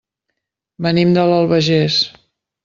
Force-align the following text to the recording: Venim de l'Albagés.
Venim 0.85 1.11
de 1.17 1.27
l'Albagés. 1.33 1.99